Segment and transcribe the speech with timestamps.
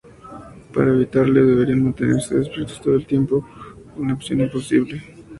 [0.73, 3.45] Para evitarle deberán mantenerse despiertos todo el tiempo,
[3.97, 4.99] una opción imposible.